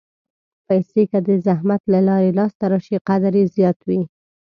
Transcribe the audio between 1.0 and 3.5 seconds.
که د زحمت له لارې لاسته راشي، قدر یې